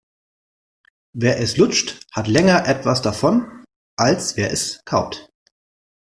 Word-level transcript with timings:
Wer 1.13 1.39
es 1.39 1.57
lutscht, 1.57 2.07
hat 2.11 2.27
länger 2.27 2.67
etwas 2.67 3.03
davon, 3.03 3.63
als 3.95 4.35
wer 4.35 4.51
es 4.51 4.81
kaut. 4.83 5.29